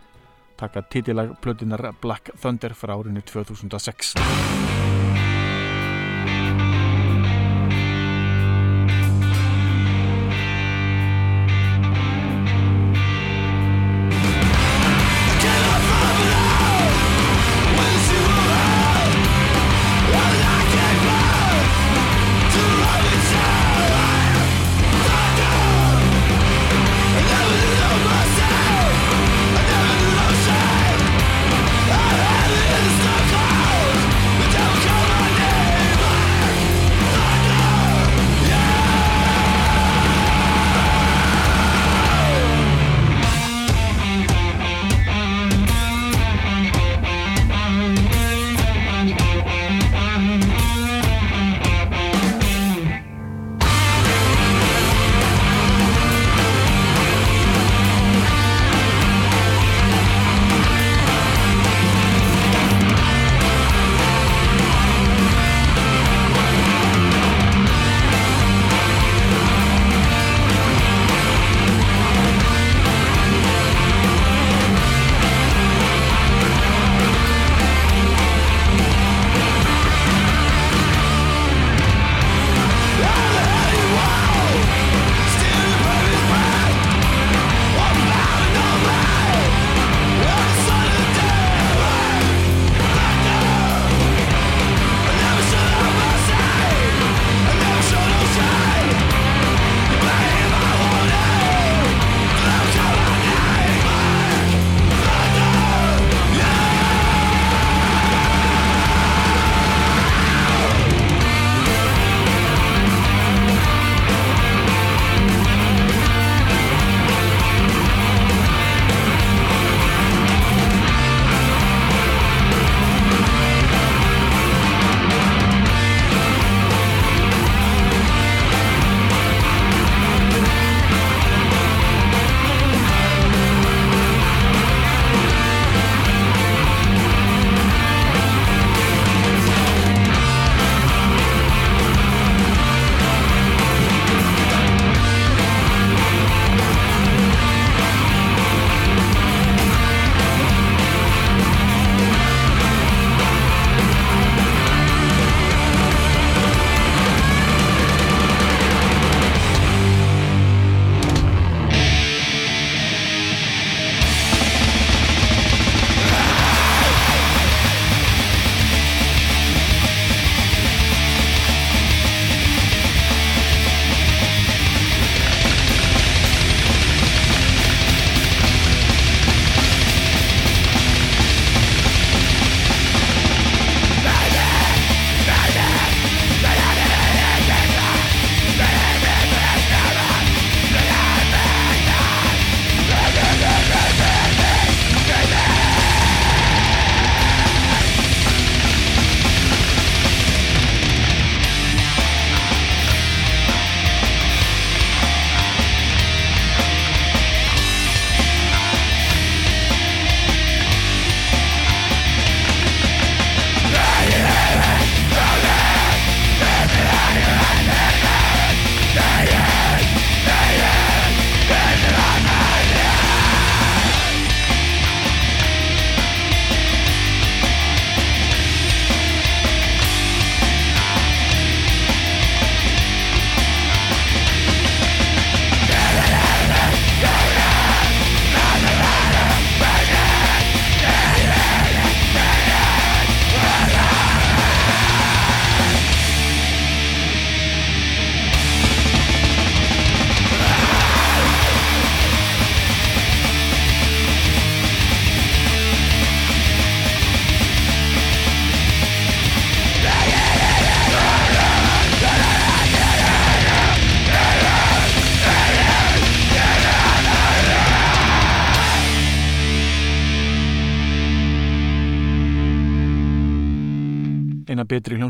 Taka 0.59 0.83
titilag 0.91 1.37
plötunar 1.45 1.93
Black 2.03 2.33
Thunder 2.41 2.75
frá 2.75 2.97
árinu 2.97 3.23
2006 3.23 4.17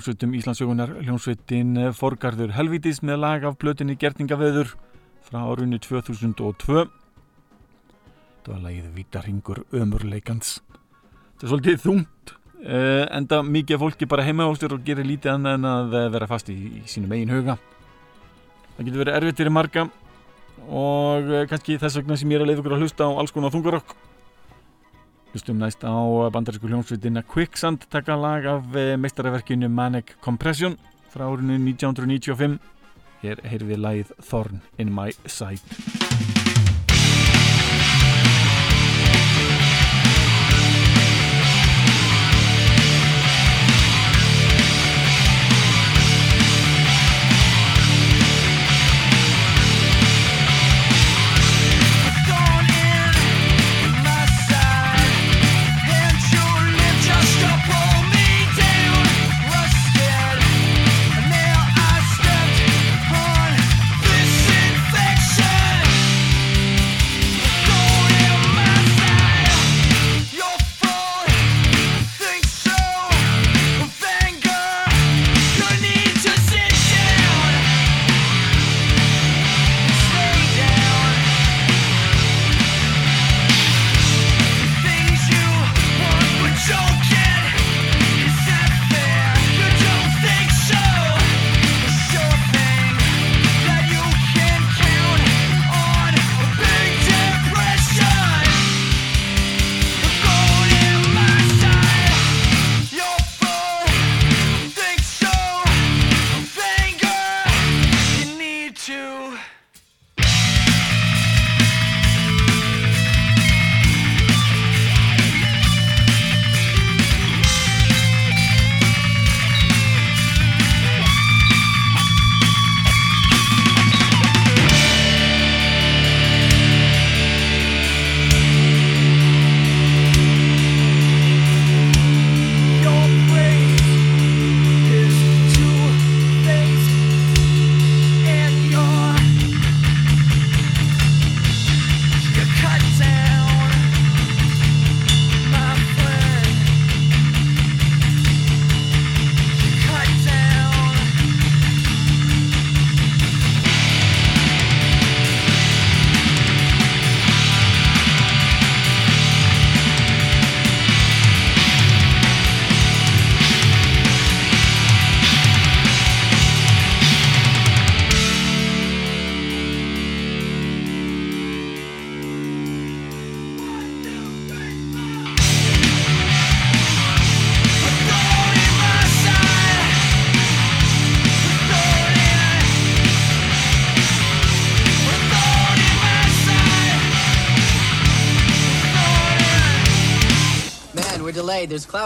hljómsveitum 0.07 0.35
Íslandsögunar 0.39 0.91
hljómsveitin 1.03 1.71
eh, 1.81 1.89
Forgarður 1.91 2.53
Helvítis 2.55 3.01
með 3.03 3.17
lag 3.25 3.45
af 3.49 3.57
blötinni 3.59 3.97
Gerningaveður 3.99 4.69
frá 5.27 5.41
árunni 5.43 5.81
2002 5.83 6.85
þetta 6.85 8.53
var 8.53 8.61
lagið 8.63 8.93
Vítarhingur 8.95 9.61
ömurleikans. 9.75 10.61
Þetta 10.71 11.43
er 11.43 11.51
svolítið 11.51 11.83
þungt 11.83 12.35
uh, 12.37 13.03
enda 13.19 13.41
mikið 13.43 13.83
fólki 13.83 14.07
bara 14.07 14.23
heima 14.29 14.47
á 14.47 14.55
sér 14.55 14.77
og 14.77 14.87
gerir 14.87 15.09
lítið 15.09 15.33
annað 15.33 15.59
en 15.59 15.71
að 15.73 15.97
eh, 15.99 16.09
vera 16.15 16.31
fast 16.31 16.55
í, 16.55 16.59
í 16.79 16.87
sínum 16.87 17.17
eigin 17.17 17.35
huga. 17.35 17.59
Það 18.77 18.87
getur 18.87 19.03
verið 19.03 19.19
erfitt 19.19 19.43
fyrir 19.43 19.57
marga 19.59 19.89
og 20.71 21.35
kannski 21.51 21.81
þess 21.83 21.99
vegna 21.99 22.21
sem 22.21 22.31
ég 22.31 22.39
er 22.39 22.47
að 22.47 22.53
leiða 22.53 22.63
ykkur 22.63 22.79
að 22.79 22.87
hlusta 22.87 23.11
á 23.11 23.19
alls 23.19 23.35
konar 23.35 23.55
þungarokk 23.55 23.99
hlustum 25.37 25.59
næst 25.61 25.85
á 25.85 25.93
bandarísku 26.33 26.69
hljómsveitina 26.71 27.23
Quicksand 27.23 27.85
taka 27.93 28.17
lag 28.17 28.47
af 28.49 28.65
uh, 28.73 28.97
meistaraverkinu 28.97 29.69
Manic 29.69 30.17
Compression 30.25 30.79
frá 31.13 31.29
árinu 31.29 31.59
1995 31.61 32.57
hér 33.21 33.45
heyrðum 33.45 33.75
við 33.75 33.85
lagið 33.85 34.17
Thorn 34.31 34.65
in 34.81 34.93
my 34.97 35.13
side 35.27 35.96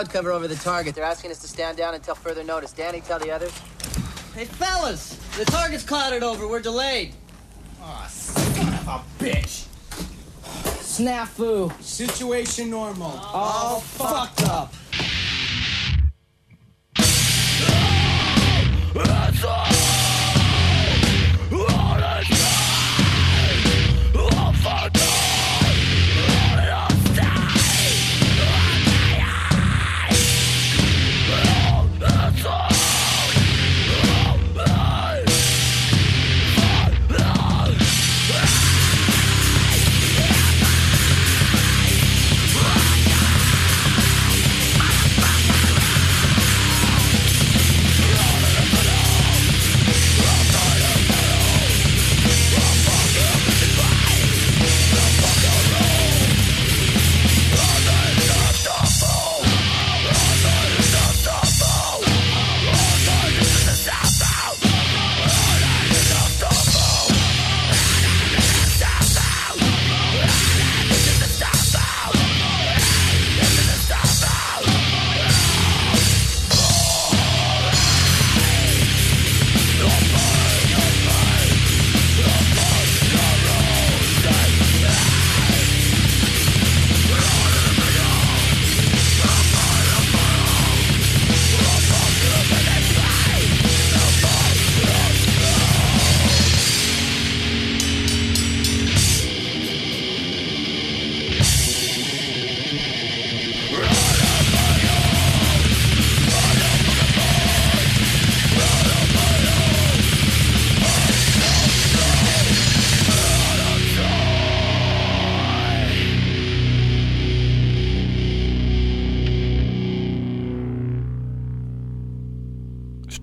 cloud 0.01 0.12
cover 0.12 0.32
over 0.32 0.48
the 0.48 0.56
target. 0.56 0.94
They're 0.94 1.05
asking 1.05 1.31
us 1.31 1.40
to 1.40 1.48
stand 1.48 1.77
down 1.77 1.94
until 1.94 2.14
further 2.14 2.43
notice. 2.43 2.72
Danny, 2.72 3.02
tell 3.02 3.18
the 3.18 3.31
others. 3.31 3.51
Hey, 4.35 4.47
fellas! 4.47 5.16
The 5.36 5.44
target's 5.44 5.85
clouded 5.85 6.22
over. 6.22 6.48
We're 6.48 6.60
delayed. 6.60 7.12
Aw, 7.82 8.06
son 8.06 8.68
of 8.74 8.89
a 8.89 9.02
bitch. 9.22 9.66
Snafu. 10.81 11.70
Situation 11.82 12.70
normal. 12.70 13.10
All 13.10 13.81
fucked 13.81 14.43
up. 14.48 14.72
Thorn 14.72 14.80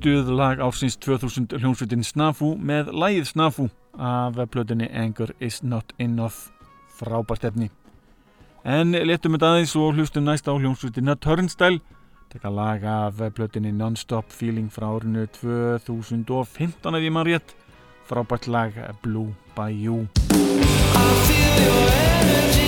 stuðlag 0.07 0.61
ársins 0.63 0.95
2000 1.03 1.57
hljómsveitin 1.59 2.05
Snafu 2.05 2.53
með 2.63 2.93
lægið 2.95 3.25
Snafu 3.27 3.65
af 3.99 4.37
plötunni 4.53 4.87
Anger 4.87 5.33
is 5.43 5.59
not 5.63 5.91
enough. 5.99 6.47
Frábært 6.95 7.43
efni 7.43 7.67
en 8.63 8.95
letum 8.95 9.35
þetta 9.35 9.49
aðeins 9.51 9.75
og 9.79 9.97
hlustum 9.97 10.23
næst 10.27 10.47
á 10.47 10.55
hljómsveitina 10.55 11.17
Turnstile. 11.19 11.81
Tekka 12.31 12.49
lag 12.51 12.83
af 12.87 13.19
plötunni 13.35 13.71
Non-Stop 13.75 14.31
Feeling 14.31 14.71
frá 14.71 14.87
árinu 14.95 15.27
2015 15.27 16.95
ef 16.95 17.03
ég 17.03 17.11
maður 17.11 17.33
rétt. 17.33 17.55
Frábært 18.07 18.47
lag 18.47 18.71
Blue 19.03 19.35
by 19.59 19.71
You 19.75 20.07
In 21.27 22.66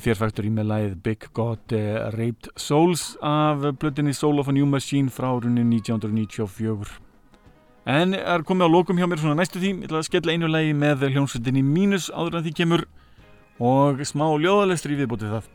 Hljómsveitin 0.00 0.16
Fear 0.16 0.16
Factory 0.16 0.50
með 0.50 0.68
lagið 0.70 0.92
Big 1.04 1.24
God 1.36 1.72
uh, 1.76 2.08
Raped 2.14 2.48
Souls 2.56 3.18
af 3.20 3.60
blöndinni 3.80 4.14
Soul 4.14 4.38
of 4.40 4.48
a 4.48 4.52
New 4.52 4.64
Machine 4.64 5.10
frá 5.10 5.28
árunni 5.28 5.60
1994. 5.76 6.88
En 7.84 8.14
er 8.14 8.44
komið 8.46 8.64
á 8.64 8.68
lokum 8.72 8.96
hjá 8.96 9.06
mér 9.08 9.20
svona 9.20 9.36
næstu 9.36 9.60
tím, 9.60 9.82
ég 9.82 9.90
ætla 9.90 10.00
að 10.00 10.08
skella 10.08 10.32
einu 10.32 10.48
lagi 10.48 10.72
með 10.72 11.04
hljómsveitinni 11.10 11.62
mínus 11.66 12.08
áður 12.14 12.38
en 12.38 12.46
því 12.46 12.54
kemur 12.62 12.86
og 13.60 14.00
smá 14.08 14.24
ljóðalestri 14.40 14.96
viðbútið 15.02 15.34
það. 15.36 15.50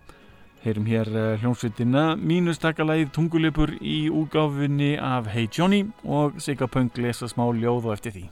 Heyrum 0.66 0.92
hér 0.92 1.10
uh, 1.10 1.26
hljómsveitina 1.42 2.06
mínus 2.20 2.62
taka 2.62 2.86
lagið 2.86 3.16
tunguleipur 3.18 3.74
í 3.82 4.12
úgáfinni 4.14 4.94
af 5.02 5.32
Hey 5.34 5.50
Johnny 5.50 5.88
og 6.06 6.38
Sigga 6.38 6.70
Punk 6.70 7.02
lesa 7.02 7.32
smá 7.32 7.48
ljóð 7.50 7.90
og 7.90 7.98
eftir 7.98 8.20
því. 8.20 8.30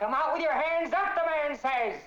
Come 0.00 0.14
out 0.14 0.32
with 0.32 0.40
your 0.40 0.52
hands 0.52 0.94
up, 0.94 1.14
the 1.14 1.20
man 1.26 1.54
says. 1.58 2.00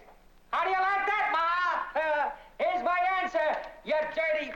How 0.50 0.64
do 0.64 0.72
you 0.72 0.78
like 0.82 1.06
that, 1.06 1.30
Ma? 1.32 2.02
Uh, 2.02 2.32
here's 2.58 2.84
my 2.84 2.98
answer, 3.22 3.56
you 3.86 3.94
dirty... 4.16 4.52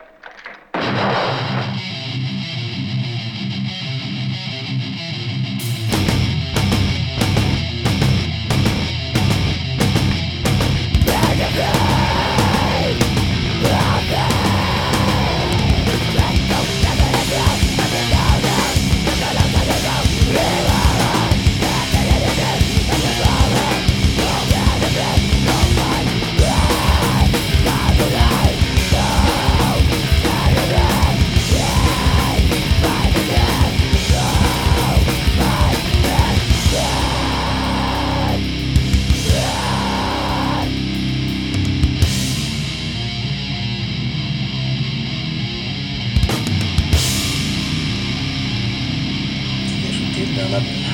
Bag 11.05 11.86
that 50.49 50.86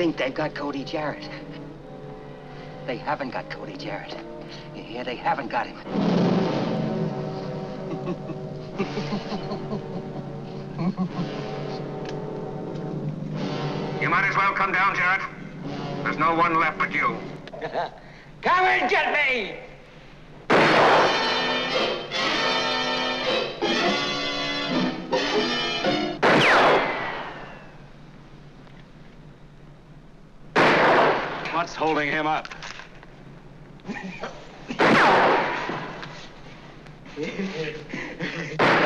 think 0.00 0.16
they've 0.16 0.32
got 0.32 0.54
Cody 0.54 0.82
Jarrett. 0.82 1.28
They 2.86 2.96
haven't 2.96 3.32
got 3.32 3.50
Cody 3.50 3.76
Jarrett. 3.76 4.16
Yeah, 4.74 5.02
they 5.02 5.14
haven't 5.14 5.48
got 5.48 5.66
him. 5.66 5.76
You 14.00 14.08
might 14.08 14.26
as 14.26 14.36
well 14.38 14.54
come 14.54 14.72
down, 14.72 14.96
Jarrett. 14.96 15.20
There's 16.02 16.16
no 16.16 16.34
one 16.34 16.58
left 16.58 16.78
but 16.78 16.94
you. 16.94 17.18
Come 18.40 18.64
and 18.64 18.88
get 18.88 19.12
me! 19.12 19.69
What's 31.60 31.74
holding 31.74 32.10
him 32.10 32.26
up? 32.26 32.48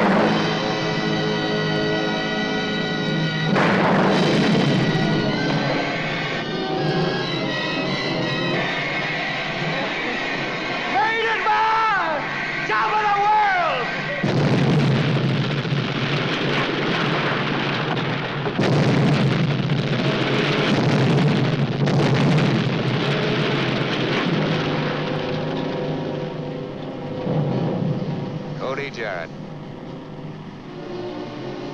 Lee 28.84 28.90
Jarrett. 28.90 29.30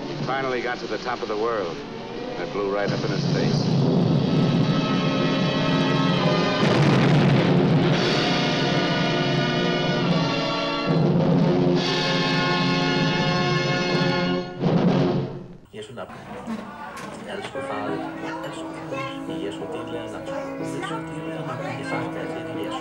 He 0.07 0.25
finally 0.27 0.61
got 0.61 0.79
to 0.79 0.87
the 0.87 0.99
top 0.99 1.21
of 1.23 1.27
the 1.27 1.37
world, 1.37 1.77
and 2.37 2.43
it 2.45 2.53
blew 2.53 2.73
right 2.73 2.89
up 2.89 3.05
in 3.05 3.11
his 3.11 3.27
face. 3.35 3.67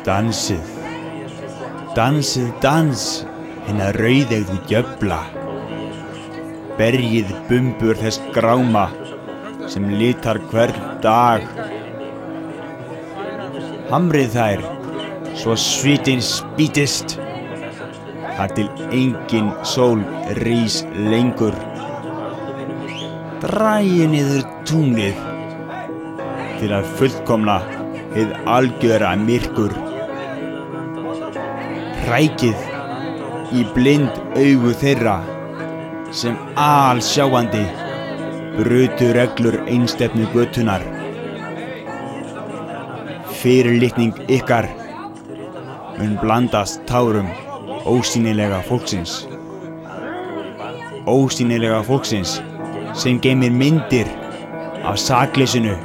Dansið, 0.06 0.70
dansið, 1.98 2.54
dansið. 2.62 3.39
Hinna 3.70 3.92
rauðegðu 3.94 4.58
djöfla. 4.70 5.20
Berjið 6.80 7.32
bumbur 7.50 7.98
þess 8.00 8.22
gráma 8.34 8.88
sem 9.70 9.86
litar 10.00 10.40
hvern 10.50 10.78
dag. 11.04 11.46
Hamrið 13.90 14.38
þær, 14.38 14.64
svo 15.38 15.58
svitin 15.60 16.24
spýtist. 16.26 17.18
Þar 18.40 18.56
til 18.56 18.70
engin 18.96 19.52
sól 19.68 20.02
rís 20.40 20.80
lengur. 21.12 21.58
Drægi 23.44 24.08
niður 24.14 24.48
tunglið 24.70 25.20
til 26.60 26.74
að 26.76 26.90
fullkomna 27.00 27.60
hið 28.16 28.34
algjöra 28.58 29.14
myrkur. 29.20 29.76
Rækið 32.10 32.69
í 33.56 33.66
blind 33.74 34.14
augu 34.38 34.72
þeirra 34.82 35.20
sem 36.14 36.36
alsjáandi 36.60 37.64
brutu 38.58 39.12
reglur 39.16 39.58
einstefnu 39.68 40.28
götunar. 40.34 40.84
Fyrirlitning 43.40 44.14
ykkar 44.28 44.68
mun 45.98 46.18
blandast 46.22 46.84
tárum 46.90 47.30
ósýnilega 47.88 48.62
fólksins. 48.68 49.24
Ósýnilega 51.08 51.82
fólksins 51.88 52.38
sem 52.94 53.22
geymir 53.24 53.52
myndir 53.52 54.10
af 54.84 55.00
sakleysinu 55.00 55.78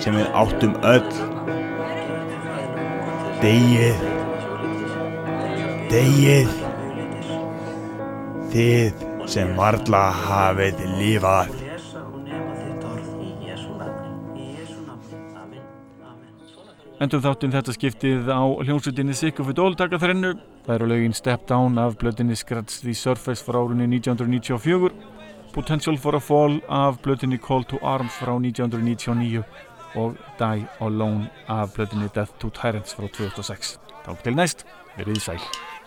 sem 0.00 0.16
við 0.16 0.32
áttum 0.44 0.76
öll. 0.94 1.12
Degið, 3.40 4.02
degið, 5.90 6.58
þið 8.50 9.04
sem 9.30 9.52
varla 9.58 10.06
hafið 10.26 10.80
lífað. 10.98 11.52
Endum 17.00 17.22
þáttinn 17.24 17.54
þetta 17.54 17.72
skiptið 17.72 18.26
á 18.28 18.44
hljómsveitinni 18.60 19.14
Sick 19.16 19.38
of 19.40 19.48
It 19.48 19.60
All 19.62 19.72
taka 19.78 19.96
þrennu. 20.02 20.34
Það 20.66 20.74
eru 20.74 20.88
lögin 20.90 21.16
Step 21.16 21.46
Down 21.48 21.78
af 21.80 21.96
blötinni 22.02 22.36
Scratch 22.36 22.82
the 22.82 22.92
Surface 22.92 23.40
frá 23.40 23.56
árunni 23.62 23.86
1994, 23.88 24.92
Potential 25.54 25.96
for 25.96 26.18
a 26.18 26.20
Fall 26.20 26.60
af 26.68 27.00
blötinni 27.00 27.40
Call 27.40 27.64
to 27.64 27.80
Arms 27.80 28.20
frá 28.20 28.36
1999 28.36 29.40
og 29.96 30.20
Die 30.38 30.68
Alone 30.80 31.30
af 31.48 31.72
blötinni 31.72 32.12
Death 32.14 32.36
to 32.38 32.52
Tyrants 32.52 32.92
frá 32.92 33.08
2006. 33.08 33.78
Takk 34.04 34.24
til 34.24 34.36
næst, 34.36 34.66
verið 34.98 35.24
sæl. 35.24 35.79